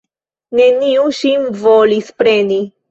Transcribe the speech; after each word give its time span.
Neniu 0.59 1.05
ŝin 1.21 1.47
volis 1.63 2.13
preni. 2.23 2.63